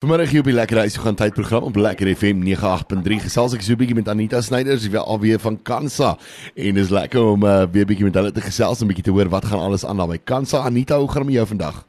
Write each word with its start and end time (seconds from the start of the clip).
Vanmiddag 0.00 0.30
hier 0.32 0.40
op 0.40 0.46
die 0.48 0.54
Lekker 0.56 0.78
Huis 0.80 0.94
gaan 0.96 1.14
tydprogram 1.14 1.66
op 1.68 1.76
Lekker 1.76 2.08
FM 2.16 2.38
98.3 2.40 3.18
gesels 3.20 3.52
ek 3.52 3.60
so 3.60 3.74
'n 3.74 3.80
bietjie 3.82 3.96
met 3.98 4.06
Anita 4.08 4.40
Snyder, 4.40 4.78
sy 4.80 4.88
weer 4.88 5.04
alweer 5.04 5.38
van 5.38 5.58
Kansa 5.60 6.16
en 6.56 6.74
dis 6.74 6.88
lekker 6.88 7.20
om 7.20 7.44
uh, 7.44 7.68
weer 7.68 7.84
'n 7.84 7.90
bietjie 7.90 8.06
met 8.08 8.16
hulle 8.16 8.32
te 8.32 8.40
gesels 8.40 8.80
en 8.80 8.86
'n 8.86 8.88
bietjie 8.88 9.04
te 9.04 9.12
hoor 9.12 9.28
wat 9.28 9.44
gaan 9.44 9.60
alles 9.60 9.84
aan 9.84 10.00
daar 10.00 10.08
by 10.08 10.16
Kansa. 10.24 10.64
Anita, 10.64 10.96
hoe 10.96 11.08
gaan 11.08 11.26
dit 11.26 11.26
met 11.26 11.34
jou 11.34 11.46
vandag? 11.46 11.84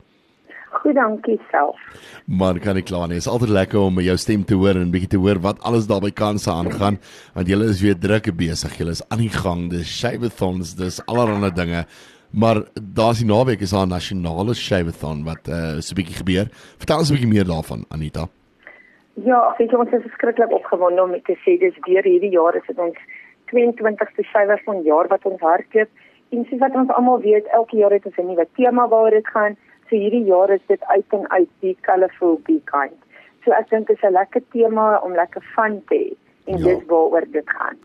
Goed, 0.81 0.95
dankie 0.95 1.39
self. 1.51 1.79
Maar 2.27 2.59
kan 2.59 2.75
ek 2.75 2.85
klaar 2.91 3.07
nie. 3.07 3.15
Dit 3.15 3.23
is 3.23 3.31
altyd 3.31 3.49
lekker 3.49 3.79
om 3.79 3.99
jou 4.01 4.17
stem 4.17 4.43
te 4.43 4.55
hoor 4.55 4.75
en 4.75 4.87
'n 4.87 4.91
bietjie 4.91 5.15
te 5.15 5.17
hoor 5.17 5.39
wat 5.39 5.63
alles 5.63 5.87
daar 5.87 6.01
by 6.01 6.11
Kansa 6.11 6.51
aangaan, 6.51 6.99
want 7.33 7.47
julle 7.47 7.69
is 7.69 7.79
weer 7.79 7.95
druk 7.95 8.35
besig. 8.35 8.77
Julle 8.77 8.91
is 8.91 9.07
aan 9.07 9.19
die 9.19 9.29
gang. 9.29 9.69
Dis 9.69 9.87
shaveathons, 9.87 10.75
dis 10.75 10.99
allerlei 11.05 11.51
dinge. 11.51 11.85
Maar 12.31 12.63
daar's 12.95 13.19
die 13.19 13.27
naweek 13.27 13.59
is 13.59 13.71
haar 13.71 13.87
nasionale 13.87 14.53
shaveathon 14.55 15.23
wat 15.23 15.47
uh 15.47 15.79
so 15.79 15.91
'n 15.91 15.97
bietjie 15.99 16.19
gebeur. 16.23 16.47
Vertel 16.77 16.97
ons 16.97 17.09
'n 17.09 17.13
bietjie 17.15 17.33
meer 17.33 17.45
daarvan 17.45 17.83
Anita. 17.89 18.27
Ja, 19.13 19.39
ek 19.51 19.57
weet 19.57 19.73
ons 19.73 19.91
is 19.91 20.07
verskriklik 20.07 20.51
opgewonde 20.51 21.03
om 21.03 21.11
te 21.11 21.35
sê 21.43 21.59
dis 21.59 21.75
weer 21.87 22.03
hierdie 22.03 22.31
jaar 22.31 22.55
is 22.55 22.67
dit 22.67 22.79
ons 22.79 22.97
22ste 23.51 24.23
shaveathon 24.23 24.81
jaar 24.83 25.07
wat 25.07 25.25
ons 25.25 25.41
hardloop. 25.41 25.89
En 26.31 26.45
soos 26.49 26.59
wat 26.59 26.75
ons 26.75 26.89
almal 26.95 27.19
weet, 27.19 27.45
elke 27.47 27.77
jaar 27.77 27.91
het 27.91 28.05
ons 28.05 28.17
'n 28.17 28.27
nuwe 28.27 28.47
tema 28.55 28.87
waaroor 28.87 29.09
dit 29.19 29.27
gaan. 29.27 29.57
So 29.89 29.95
hierdie 29.95 30.23
jaar 30.23 30.49
is 30.49 30.65
dit 30.67 30.83
uit 30.83 31.09
en 31.09 31.29
uit 31.29 31.49
die 31.59 31.77
colorful 31.81 32.39
be 32.45 32.61
kind. 32.63 32.95
So 33.43 33.51
ek 33.51 33.69
dink 33.69 33.87
dit 33.87 33.97
is 33.97 34.09
'n 34.09 34.13
lekker 34.13 34.41
tema 34.51 34.99
om 35.03 35.11
lekker 35.13 35.41
fun 35.55 35.83
te 35.87 35.95
hê 35.95 36.09
en 36.45 36.57
ja. 36.57 36.63
dis 36.63 36.85
waaroor 36.87 37.25
dit 37.31 37.49
gaan. 37.49 37.77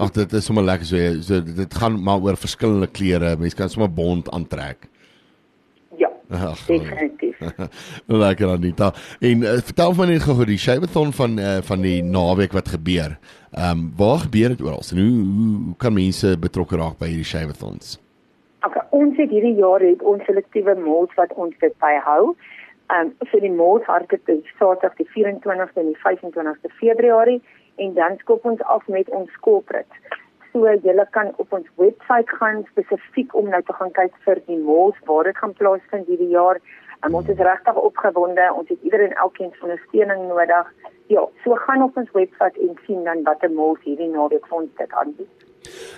Ag 0.00 0.14
dit 0.16 0.32
is 0.32 0.46
sommer 0.48 0.64
lekker 0.64 0.88
so, 0.88 1.00
so 1.20 1.40
dit 1.44 1.74
gaan 1.76 1.98
maar 2.02 2.22
oor 2.24 2.38
verskillende 2.40 2.88
kleure. 2.88 3.34
Mense 3.40 3.58
kan 3.58 3.68
sommer 3.68 3.90
bont 3.92 4.30
aantrek. 4.32 4.88
Ja. 6.00 6.08
Ach, 6.30 6.62
definitief. 6.66 7.36
lekker 8.22 8.48
Anita. 8.48 8.92
En 9.20 9.44
uh, 9.44 9.58
vertel 9.68 9.96
my 9.98 10.06
net 10.12 10.24
gou 10.24 10.38
die 10.48 10.60
shaveathon 10.60 11.12
van 11.16 11.36
uh, 11.38 11.58
van 11.68 11.84
die 11.84 11.98
naweek 12.06 12.56
wat 12.56 12.72
gebeur. 12.76 13.18
Ehm 13.50 13.70
um, 13.70 13.82
waar 13.98 14.24
gebeur 14.24 14.54
dit 14.54 14.62
oral? 14.64 14.84
En 14.94 15.02
hoe, 15.02 15.10
hoe 15.10 15.50
hoe 15.66 15.76
kan 15.76 15.96
mense 15.96 16.36
betrokke 16.38 16.80
raak 16.80 16.96
by 17.02 17.10
hierdie 17.12 17.28
shaveathons? 17.34 17.98
Okay, 18.64 18.84
ons 18.96 19.16
het 19.20 19.30
hierdie 19.32 19.56
jaar 19.60 19.84
het 19.84 20.02
ons 20.02 20.24
selektiewe 20.28 20.76
malls 20.80 21.12
wat 21.20 21.32
ons 21.36 21.56
dit 21.60 21.76
byhou. 21.84 22.34
Ehm 22.88 23.12
um, 23.12 23.30
vir 23.32 23.46
die 23.46 23.54
malls 23.62 23.88
hardloop 23.88 24.26
dit 24.32 24.52
Saterdag 24.56 24.96
die 24.96 25.10
24ste 25.12 25.84
en 25.84 25.92
die 25.92 26.00
25ste 26.08 26.76
Februarie 26.80 27.40
en 27.76 27.94
dan 27.94 28.18
skop 28.18 28.44
ons 28.44 28.62
af 28.62 28.86
met 28.88 29.08
ons 29.08 29.40
corporate. 29.40 30.18
So 30.52 30.72
julle 30.84 31.06
kan 31.10 31.32
op 31.36 31.52
ons 31.52 31.66
webwerf 31.76 32.30
gaan 32.40 32.64
spesifiek 32.70 33.34
om 33.34 33.48
nou 33.48 33.62
te 33.62 33.72
gaan 33.72 33.92
kyk 33.98 34.16
vir 34.24 34.40
die 34.46 34.58
malls 34.58 34.98
waar 35.10 35.28
dit 35.28 35.36
gaan 35.36 35.54
plaasvind 35.60 36.06
hierdie 36.06 36.32
jaar. 36.34 36.58
Um, 37.06 37.14
ons 37.14 37.28
is 37.28 37.38
regtig 37.38 37.74
opgewonde. 37.74 38.48
Ons 38.54 38.68
het 38.68 38.82
ieder 38.82 39.04
en 39.04 39.14
elkeen 39.26 39.52
se 39.54 39.62
ondersteuning 39.62 40.26
nodig. 40.28 40.72
Ja, 41.06 41.22
so 41.44 41.54
gaan 41.66 41.82
op 41.82 41.96
ons 41.96 42.10
webwerf 42.12 42.56
en 42.56 42.74
sien 42.86 43.04
dan 43.04 43.22
watter 43.22 43.50
malls 43.50 43.86
hierdie 43.86 44.10
naweek 44.10 44.46
vir 44.50 44.58
ons 44.64 44.74
dit 44.82 44.98
aanbied. 45.02 45.49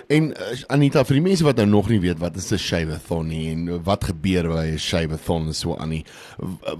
En 0.07 0.31
uh, 0.31 0.53
Anita, 0.73 1.03
vir 1.03 1.19
die 1.19 1.25
mense 1.25 1.45
wat 1.47 1.61
nou 1.61 1.67
nog 1.67 1.89
nie 1.89 1.99
weet 2.03 2.19
wat 2.19 2.35
is 2.35 2.51
'n 2.51 2.61
shaveathon 2.61 3.27
nie 3.27 3.51
en 3.51 3.83
wat 3.83 4.03
gebeur 4.11 4.49
by 4.49 4.65
'n 4.73 4.77
shaveathon 4.77 5.53
so 5.53 5.75
aan 5.75 5.89
nie. 5.89 6.03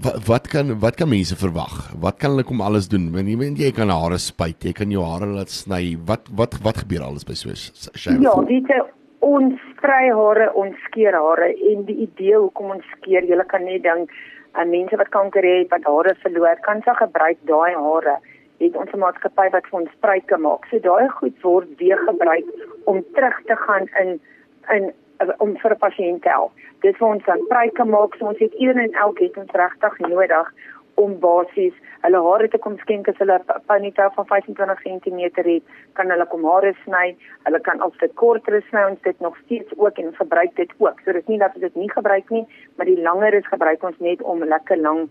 Wat, 0.00 0.26
wat 0.26 0.48
kan 0.48 0.78
wat 0.80 0.96
kan 0.96 1.08
mense 1.08 1.36
verwag? 1.36 1.94
Wat 2.00 2.18
kan 2.18 2.30
hulle 2.30 2.44
kom 2.44 2.60
alles 2.60 2.88
doen? 2.88 3.12
Want 3.12 3.28
jy 3.28 3.36
weet 3.36 3.58
jy 3.58 3.72
kan 3.72 3.88
hare 3.88 4.18
spuit, 4.18 4.64
jy 4.64 4.72
kan 4.72 4.90
jou 4.90 5.04
hare 5.04 5.26
laat 5.26 5.50
sny. 5.50 5.96
Wat 6.06 6.28
wat 6.34 6.58
wat 6.62 6.76
gebeur 6.84 7.02
alles 7.02 7.24
by 7.24 7.34
so 7.34 7.48
'n 7.48 7.56
shaveathon? 7.94 8.22
Ja, 8.22 8.36
weet 8.44 8.68
jy 8.68 8.82
ons 9.24 9.60
vry 9.80 10.10
hare, 10.12 10.52
ons 10.54 10.76
skeer 10.88 11.16
hare 11.16 11.48
en 11.72 11.84
die 11.88 11.96
idee 12.06 12.36
hoekom 12.36 12.76
ons 12.76 12.84
skeer, 12.96 13.24
jy 13.24 13.40
kan 13.48 13.64
net 13.64 13.82
dink 13.82 14.10
aan 14.52 14.70
mense 14.70 14.96
wat 15.00 15.10
kanker 15.14 15.42
het, 15.42 15.70
wat 15.72 15.86
hare 15.88 16.14
verloor, 16.22 16.60
kan 16.66 16.82
se 16.84 16.94
gebruik 17.00 17.38
daai 17.48 17.74
hare 17.74 18.18
het 18.58 18.76
ons 18.76 18.92
'n 18.92 18.98
maatskappy 18.98 19.48
wat 19.50 19.66
vir 19.66 19.80
ons 19.80 19.90
spruike 19.90 20.36
maak. 20.36 20.66
So 20.70 20.78
daai 20.78 21.08
goed 21.08 21.42
word 21.42 21.68
weer 21.78 21.98
gebruik 21.98 22.46
om 22.84 23.04
terug 23.14 23.42
te 23.46 23.56
gaan 23.56 23.88
in 24.00 24.20
in 24.68 24.92
om 25.38 25.56
vir 25.56 25.70
'n 25.72 25.78
pasiënt 25.78 26.22
te 26.22 26.28
help. 26.28 26.52
Dit 26.80 26.96
vir 26.96 27.08
ons 27.08 27.24
dan 27.24 27.40
spruike 27.44 27.84
maak. 27.84 28.14
So 28.14 28.26
ons 28.26 28.38
het 28.38 28.54
een 28.58 28.78
en 28.78 28.92
elke 28.92 29.24
het 29.24 29.36
ons 29.36 29.50
regtig 29.50 29.98
nodig 29.98 30.52
om 30.94 31.18
basies 31.18 31.74
hulle 32.04 32.20
hare 32.26 32.48
te 32.48 32.58
kom 32.58 32.76
skenk 32.78 33.08
as 33.08 33.18
hulle 33.22 33.38
'n 33.38 33.60
ponytail 33.66 34.10
van 34.16 34.26
25 34.26 34.80
cm 34.82 35.20
het, 35.34 35.62
kan 35.92 36.10
hulle 36.10 36.26
kom 36.26 36.44
hare 36.44 36.74
sny. 36.84 37.16
Hulle 37.44 37.60
kan 37.60 37.82
of 37.82 37.96
dit 37.98 38.14
korter 38.14 38.62
sny 38.68 38.82
ons 38.90 39.00
dit 39.02 39.20
nog 39.20 39.36
steeds 39.44 39.72
ook 39.76 39.98
en 39.98 40.14
gebruik 40.14 40.54
dit 40.56 40.72
ook. 40.78 41.00
So 41.04 41.12
dit 41.12 41.22
is 41.22 41.28
nie 41.28 41.38
dat 41.38 41.54
ons 41.54 41.60
dit 41.60 41.74
nie 41.74 41.90
gebruik 41.90 42.30
nie, 42.30 42.46
maar 42.76 42.86
die 42.86 43.00
langer 43.00 43.34
is 43.34 43.46
gebruik 43.46 43.82
ons 43.82 43.98
net 43.98 44.22
om 44.22 44.44
lekker 44.44 44.76
lank 44.76 45.10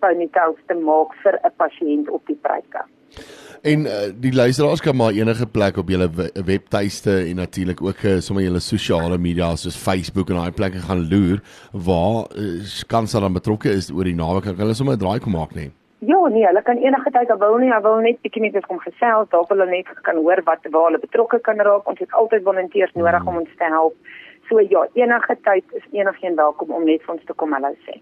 ponytails 0.00 0.60
te 0.66 0.74
maak 0.74 1.14
vir 1.22 1.40
'n 1.42 1.52
pasiënt 1.56 2.08
op 2.08 2.26
die 2.26 2.38
pryke. 2.42 2.84
En 3.62 3.80
uh, 3.86 3.92
die 4.14 4.34
luisteraars 4.34 4.80
kan 4.80 4.96
maar 4.96 5.12
enige 5.12 5.46
plek 5.46 5.76
op 5.76 5.88
julle 5.88 6.08
webtuiste 6.44 7.24
en 7.30 7.36
natuurlik 7.36 7.82
ook 7.82 8.02
uh, 8.04 8.18
sommer 8.18 8.44
julle 8.44 8.60
sosiale 8.60 9.18
media 9.18 9.56
soos 9.56 9.76
Facebook 9.76 10.30
en 10.30 10.38
daai 10.38 10.52
plekke 10.52 10.78
gaan 10.78 11.08
loer 11.10 11.42
waar 11.72 12.30
uh, 12.38 12.62
kan 12.86 13.06
sal 13.06 13.20
dan 13.20 13.32
betrokke 13.32 13.70
is 13.70 13.90
oor 13.90 14.04
die 14.04 14.14
naweek 14.14 14.44
kan 14.44 14.62
hulle 14.62 14.74
sommer 14.74 14.94
'n 14.94 15.02
draai 15.02 15.18
kom 15.18 15.32
maak 15.32 15.54
nie. 15.54 15.70
Ja, 15.98 16.28
nee, 16.30 16.46
hulle 16.46 16.62
kan 16.62 16.78
enige 16.78 17.10
tyd 17.10 17.30
wil 17.38 17.56
nie, 17.58 17.72
hulle 17.72 17.82
wil 17.82 18.00
net 18.00 18.20
bietjie 18.22 18.42
met 18.42 18.54
ons 18.54 18.66
kom 18.70 18.78
gesels, 18.78 19.28
daar 19.34 19.46
wil 19.48 19.58
hulle 19.58 19.70
net 19.70 19.88
kan 20.06 20.16
hoor 20.16 20.40
wat 20.46 20.68
waar 20.70 20.86
hulle 20.86 21.00
betrokke 21.02 21.40
kan 21.40 21.58
raak. 21.58 21.88
Ons 21.90 21.98
het 21.98 22.12
altyd 22.12 22.44
volonteurs 22.44 22.92
nodig 22.94 23.26
om 23.26 23.40
ons 23.42 23.56
te 23.58 23.70
help. 23.74 23.96
So 24.48 24.60
ja, 24.60 24.88
enige 24.96 25.36
tyd 25.44 25.64
is 25.76 25.84
enigeen 25.92 26.36
welkom 26.36 26.70
om 26.72 26.84
net 26.88 27.02
vir 27.04 27.14
ons 27.14 27.24
te 27.28 27.34
kom 27.36 27.52
hallo 27.52 27.68
sê. 27.84 27.92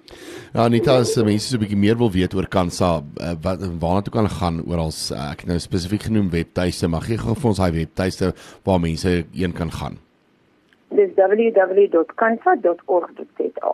Ja, 0.55 0.65
Anita, 0.65 0.93
as 1.03 1.17
mense 1.17 1.49
so 1.49 1.57
'n 1.57 1.61
bietjie 1.65 1.85
meer 1.85 1.97
wil 1.99 2.11
weet 2.11 2.35
oor 2.35 2.47
Kansa, 2.47 3.03
uh, 3.03 3.35
wat 3.43 3.59
waarna 3.83 4.03
toe 4.03 4.15
kan 4.15 4.29
gaan 4.29 4.63
oral 4.67 4.93
uh, 4.95 5.33
ek 5.33 5.47
nou 5.47 5.59
spesifiek 5.59 6.03
genoem 6.07 6.31
webtuiste, 6.31 6.89
mag 6.89 7.09
jy 7.09 7.17
gou 7.19 7.35
vir 7.35 7.49
ons 7.51 7.59
daai 7.59 7.73
webtuiste 7.83 8.33
waar 8.65 8.81
mense 8.81 9.25
een 9.35 9.53
kan 9.53 9.71
gaan. 9.71 9.99
Dis 10.95 11.11
www.kansa.org.za 11.19 13.71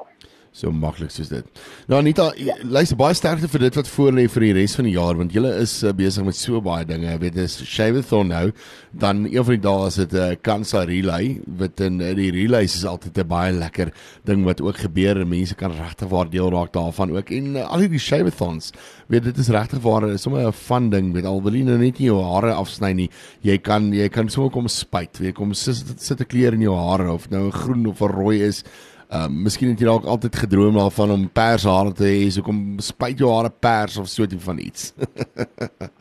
so 0.53 0.69
maklik 0.69 1.11
soos 1.13 1.31
dit. 1.33 1.61
Nou 1.89 1.99
Anita, 2.03 2.29
luister 2.69 2.99
baie 3.01 3.17
sterkte 3.17 3.49
vir 3.49 3.65
dit 3.65 3.77
wat 3.79 3.89
voor 3.89 4.13
lê 4.19 4.27
vir 4.29 4.45
die 4.45 4.53
res 4.59 4.75
van 4.77 4.85
die 4.85 4.95
jaar 4.99 5.17
want 5.17 5.33
julle 5.33 5.53
is 5.63 5.79
uh, 5.81 5.95
besig 5.97 6.27
met 6.27 6.37
so 6.37 6.61
baie 6.65 6.85
dinge. 6.89 7.09
Jy 7.09 7.21
weet 7.23 7.39
dis 7.39 7.57
Shaveathon 7.65 8.29
nou, 8.33 8.45
dan 8.93 9.25
een 9.25 9.47
van 9.49 9.57
die 9.57 9.63
dae 9.65 9.87
is 9.89 9.97
dit 10.03 10.13
'n 10.13 10.35
uh, 10.35 10.37
Kansa 10.45 10.85
relay 10.85 11.41
wat 11.47 11.81
in 11.81 12.01
uh, 12.01 12.13
die 12.15 12.31
relays 12.37 12.77
is 12.77 12.85
altyd 12.85 13.19
'n 13.25 13.29
baie 13.29 13.53
lekker 13.53 13.93
ding 14.29 14.45
wat 14.45 14.61
ook 14.61 14.77
gebeur 14.85 15.21
en 15.21 15.29
mense 15.29 15.55
kan 15.55 15.73
regtig 15.73 16.09
waar 16.09 16.29
deel 16.29 16.51
raak 16.51 16.73
daarvan 16.73 17.17
ook 17.17 17.31
en 17.31 17.57
uh, 17.57 17.65
al 17.65 17.89
hierdie 17.89 17.99
Shaveathons. 17.99 18.73
Weet 19.09 19.25
dit 19.25 19.39
is 19.39 19.49
regtig 19.49 19.81
waar 19.81 20.19
sommer 20.19 20.47
'n 20.47 20.53
fun 20.53 20.91
ding 20.91 21.13
met 21.13 21.25
al 21.25 21.43
wil 21.43 21.55
jy 21.55 21.65
nou 21.65 21.79
net 21.79 21.99
nie 21.99 22.13
jou 22.13 22.21
hare 22.21 22.53
afsny 22.53 22.93
nie. 22.93 23.11
Jy 23.41 23.59
kan 23.59 23.93
jy 23.93 24.09
kan 24.09 24.29
sommer 24.29 24.51
kom 24.51 24.69
spuit, 24.69 25.19
weet 25.19 25.35
kom 25.35 25.55
sit 25.55 25.97
sit 25.97 26.21
'n 26.21 26.29
kleur 26.29 26.53
in 26.53 26.61
jou 26.61 26.77
hare 26.77 27.11
of 27.11 27.31
nou 27.31 27.47
'n 27.47 27.53
groen 27.53 27.87
of 27.87 28.03
'n 28.03 28.13
rooi 28.13 28.43
is. 28.43 28.65
Ehm 29.13 29.29
uh, 29.29 29.43
miskien 29.45 29.69
het 29.69 29.81
jy 29.81 29.85
dalk 29.85 30.07
altyd 30.09 30.37
gedroom 30.41 30.79
daarvan 30.81 31.11
om 31.13 31.25
pers 31.37 31.67
hare 31.69 31.93
te 31.93 32.07
hê, 32.09 32.31
so 32.33 32.41
kom 32.47 32.79
spuit 32.81 33.19
jou 33.21 33.29
hare 33.29 33.51
pers 33.53 33.99
of 34.01 34.07
so 34.09 34.25
tipe 34.25 34.41
van 34.41 34.59
iets. 34.59 34.95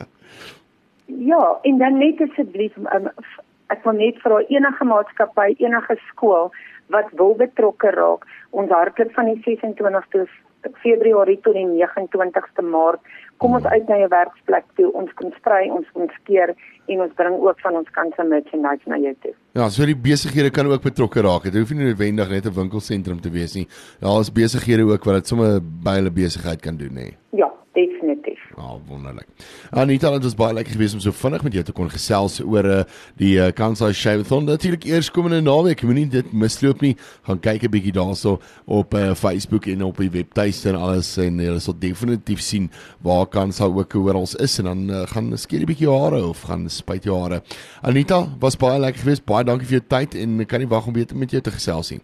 ja, 1.32 1.42
en 1.68 1.82
dan 1.82 1.98
net 2.00 2.22
asseblief 2.24 2.78
um, 2.80 3.10
ek 3.74 3.84
wil 3.84 3.98
net 3.98 4.22
vir 4.22 4.36
enige 4.48 4.88
maatskappy, 4.88 5.50
enige 5.60 5.98
skool 6.06 6.48
wat 6.96 7.12
wil 7.20 7.36
betrokke 7.36 7.92
raak, 7.98 8.24
ons 8.50 8.72
hardloop 8.72 9.12
van 9.18 9.28
die 9.28 9.38
26ste 9.44 10.24
Februarie 10.82 11.40
tot 11.42 11.54
die 11.54 11.66
29ste 11.66 12.62
Maart. 12.62 13.00
Kom 13.36 13.54
ons 13.58 13.64
uit 13.66 13.88
na 13.88 13.98
jou 13.98 14.08
werksplek 14.08 14.64
toe. 14.78 14.92
Ons 14.92 15.10
kom 15.18 15.32
sprei, 15.36 15.70
ons 15.70 15.86
kom 15.92 16.08
skeer 16.20 16.54
en 16.86 17.00
ons 17.04 17.14
bring 17.18 17.38
ook 17.42 17.60
van 17.60 17.76
ons 17.76 17.90
kanse 17.90 18.24
merchandise 18.24 18.88
na 18.90 18.98
jou 19.02 19.14
toe. 19.22 19.34
Ja, 19.58 19.68
so 19.68 19.86
die 19.86 19.98
besighede 19.98 20.50
kan 20.50 20.66
ook 20.70 20.82
betrokke 20.82 21.22
raak. 21.22 21.44
Dit 21.44 21.58
hoef 21.60 21.74
nie 21.74 21.84
noodwendig 21.84 22.30
net 22.30 22.46
'n 22.46 22.54
winkelsentrum 22.54 23.20
te 23.20 23.30
wees 23.30 23.54
nie. 23.54 23.68
Daar 24.00 24.20
is 24.20 24.32
besighede 24.32 24.82
ook 24.82 25.04
wat 25.04 25.14
dit 25.14 25.26
sommer 25.26 25.60
by 25.60 25.94
hulle 26.00 26.10
besigheid 26.10 26.60
kan 26.60 26.76
doen, 26.76 26.94
nê. 26.94 27.14
Ja, 27.30 27.50
definitief. 27.50 27.51
Ah, 28.56 28.72
oh, 28.74 28.80
wonderlik. 28.86 29.26
Anita, 29.70 30.10
dit 30.10 30.22
was 30.22 30.34
baie 30.36 30.54
lekker 30.54 30.74
geweest 30.76 30.94
om 30.94 31.00
so 31.00 31.14
vinnig 31.16 31.42
met 31.46 31.54
jou 31.56 31.64
te 31.64 31.72
kon 31.72 31.88
gesels 31.90 32.40
oor 32.44 32.66
uh, 32.68 32.82
die 33.16 33.38
uh, 33.40 33.48
Kansas 33.56 33.96
Shaveathon. 33.96 34.44
Natuurlik 34.44 34.84
eers 34.84 35.08
komende 35.10 35.40
naweek, 35.40 35.84
moenie 35.88 36.04
dit 36.12 36.34
misloop 36.36 36.84
nie. 36.84 36.92
Gaan 37.28 37.40
kyk 37.40 37.64
'n 37.64 37.72
bietjie 37.72 37.94
daarso 37.96 38.38
op 38.66 38.94
uh, 38.94 39.14
Facebook 39.14 39.66
en 39.72 39.82
op 39.88 39.96
die 39.96 40.10
webtuiste 40.12 40.68
en 40.68 40.76
alles 40.76 41.16
en 41.16 41.40
jy 41.40 41.58
sal 41.58 41.78
definitief 41.78 42.40
sien 42.40 42.70
waar 43.00 43.26
Kansas 43.26 43.72
ook 43.72 43.94
oral 43.94 44.28
is 44.38 44.58
en 44.58 44.64
dan 44.64 44.90
uh, 44.90 45.06
gaan 45.06 45.32
skeer 45.38 45.64
'n 45.64 45.72
bietjie 45.72 45.88
hare 45.88 46.24
of 46.26 46.42
gaan 46.42 46.68
spuit 46.68 47.04
jou 47.04 47.20
hare. 47.22 47.42
Anita, 47.82 48.26
was 48.38 48.56
baie 48.56 48.78
lekker 48.78 49.00
geweest. 49.00 49.24
Baie 49.24 49.44
dankie 49.44 49.66
vir 49.66 49.80
jou 49.80 49.86
tyd 49.88 50.14
en 50.14 50.46
kan 50.46 50.60
nie 50.60 50.68
wag 50.68 50.86
om 50.86 50.92
weer 50.92 51.06
met 51.14 51.30
jou 51.30 51.40
te 51.40 51.50
gesels 51.50 51.90
nie. 51.90 52.02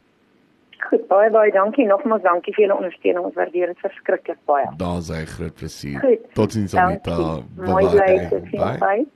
Goed, 0.89 1.05
baie 1.09 1.31
baie 1.31 1.53
dankie. 1.53 1.85
Nogmaals 1.87 2.23
dankie 2.23 2.55
vir 2.55 2.65
julle 2.65 2.79
ondersteuning. 2.81 3.25
Ons 3.29 3.37
waardeer 3.37 3.73
dit 3.75 3.85
verskriklik 3.85 4.41
baie. 4.49 4.65
Daar's 4.81 5.11
'n 5.11 5.27
groot 5.37 5.55
plesier. 5.55 6.19
Totsiens 6.33 6.75
Anita. 6.75 7.43
Bye 7.57 7.89
bye. 7.93 8.29
bye. 8.57 8.79
bye. 8.79 9.07